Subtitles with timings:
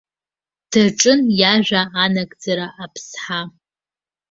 [0.71, 3.41] Даҿын иажәа анагӡара аԥсҳа.